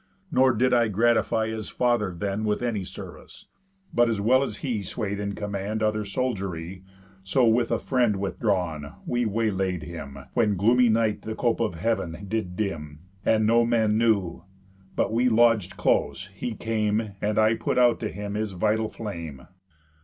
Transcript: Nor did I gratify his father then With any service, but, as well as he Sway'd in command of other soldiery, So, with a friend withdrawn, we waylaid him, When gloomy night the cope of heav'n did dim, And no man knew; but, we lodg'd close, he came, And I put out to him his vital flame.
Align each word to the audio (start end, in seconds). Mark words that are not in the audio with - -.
Nor 0.31 0.53
did 0.53 0.73
I 0.73 0.87
gratify 0.87 1.49
his 1.49 1.69
father 1.69 2.11
then 2.11 2.43
With 2.43 2.63
any 2.63 2.83
service, 2.83 3.45
but, 3.93 4.09
as 4.09 4.19
well 4.19 4.41
as 4.41 4.57
he 4.65 4.81
Sway'd 4.81 5.19
in 5.19 5.35
command 5.35 5.83
of 5.83 5.89
other 5.89 6.05
soldiery, 6.05 6.83
So, 7.23 7.45
with 7.45 7.69
a 7.69 7.77
friend 7.77 8.15
withdrawn, 8.15 8.93
we 9.05 9.27
waylaid 9.27 9.83
him, 9.83 10.17
When 10.33 10.57
gloomy 10.57 10.89
night 10.89 11.21
the 11.21 11.35
cope 11.35 11.59
of 11.59 11.75
heav'n 11.75 12.25
did 12.27 12.55
dim, 12.55 13.01
And 13.23 13.45
no 13.45 13.63
man 13.63 13.99
knew; 13.99 14.43
but, 14.95 15.13
we 15.13 15.29
lodg'd 15.29 15.77
close, 15.77 16.29
he 16.33 16.55
came, 16.55 17.11
And 17.21 17.37
I 17.37 17.53
put 17.53 17.77
out 17.77 17.99
to 17.99 18.09
him 18.09 18.33
his 18.33 18.53
vital 18.53 18.89
flame. 18.89 19.45